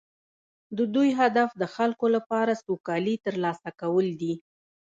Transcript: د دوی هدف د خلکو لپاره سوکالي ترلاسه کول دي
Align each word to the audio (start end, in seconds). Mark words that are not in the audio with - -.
د 0.77 0.79
دوی 0.95 1.09
هدف 1.19 1.49
د 1.61 1.63
خلکو 1.75 2.05
لپاره 2.15 2.53
سوکالي 2.63 3.15
ترلاسه 3.25 3.69
کول 3.81 4.07
دي 4.21 4.33